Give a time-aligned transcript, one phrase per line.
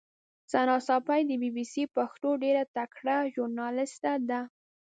[0.51, 4.41] ثنا ساپۍ د بي بي سي پښتو ډېره تکړه ژورنالیسټه ده.